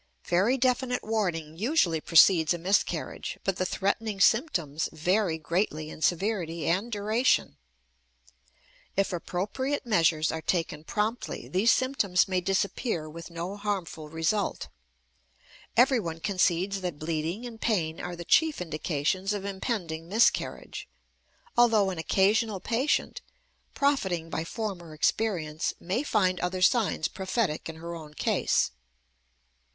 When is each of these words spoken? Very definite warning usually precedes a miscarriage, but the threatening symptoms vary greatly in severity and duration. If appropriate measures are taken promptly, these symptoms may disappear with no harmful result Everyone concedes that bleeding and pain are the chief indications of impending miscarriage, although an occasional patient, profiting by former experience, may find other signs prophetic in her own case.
Very 0.25 0.57
definite 0.57 1.03
warning 1.03 1.55
usually 1.55 2.01
precedes 2.01 2.55
a 2.55 2.57
miscarriage, 2.57 3.37
but 3.43 3.57
the 3.57 3.67
threatening 3.67 4.19
symptoms 4.19 4.89
vary 4.91 5.37
greatly 5.37 5.91
in 5.91 6.01
severity 6.01 6.65
and 6.65 6.91
duration. 6.91 7.57
If 8.97 9.13
appropriate 9.13 9.85
measures 9.85 10.31
are 10.31 10.41
taken 10.41 10.83
promptly, 10.85 11.47
these 11.47 11.71
symptoms 11.71 12.27
may 12.27 12.41
disappear 12.41 13.07
with 13.07 13.29
no 13.29 13.55
harmful 13.55 14.09
result 14.09 14.69
Everyone 15.77 16.19
concedes 16.19 16.81
that 16.81 16.97
bleeding 16.97 17.45
and 17.45 17.61
pain 17.61 17.99
are 17.99 18.15
the 18.15 18.25
chief 18.25 18.59
indications 18.59 19.33
of 19.33 19.45
impending 19.45 20.09
miscarriage, 20.09 20.89
although 21.55 21.91
an 21.91 21.99
occasional 21.99 22.59
patient, 22.59 23.21
profiting 23.75 24.31
by 24.31 24.43
former 24.45 24.95
experience, 24.95 25.75
may 25.79 26.01
find 26.01 26.39
other 26.39 26.63
signs 26.63 27.07
prophetic 27.07 27.69
in 27.69 27.75
her 27.75 27.93
own 27.93 28.15
case. 28.15 28.71